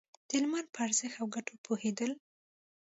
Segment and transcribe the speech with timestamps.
[0.27, 2.11] د لمر په ارزښت او گټو پوهېدل.